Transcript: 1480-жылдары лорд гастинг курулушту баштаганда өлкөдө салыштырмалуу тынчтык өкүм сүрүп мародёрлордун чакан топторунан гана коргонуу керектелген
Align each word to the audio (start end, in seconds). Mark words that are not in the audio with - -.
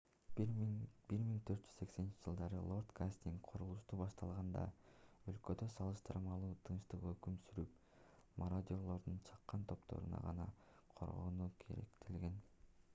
1480-жылдары 0.37 2.61
лорд 2.71 2.93
гастинг 2.99 3.43
курулушту 3.49 3.99
баштаганда 3.99 4.63
өлкөдө 5.33 5.67
салыштырмалуу 5.75 6.49
тынчтык 6.71 7.05
өкүм 7.11 7.37
сүрүп 7.45 7.77
мародёрлордун 8.45 9.21
чакан 9.31 9.69
топторунан 9.75 10.27
гана 10.31 10.49
коргонуу 11.03 11.51
керектелген 11.67 12.43